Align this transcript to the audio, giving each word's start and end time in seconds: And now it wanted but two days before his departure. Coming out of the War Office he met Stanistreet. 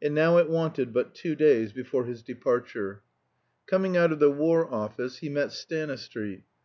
And 0.00 0.14
now 0.14 0.36
it 0.38 0.48
wanted 0.48 0.92
but 0.92 1.12
two 1.12 1.34
days 1.34 1.72
before 1.72 2.04
his 2.04 2.22
departure. 2.22 3.02
Coming 3.66 3.96
out 3.96 4.12
of 4.12 4.20
the 4.20 4.30
War 4.30 4.72
Office 4.72 5.18
he 5.18 5.28
met 5.28 5.50
Stanistreet. 5.50 6.44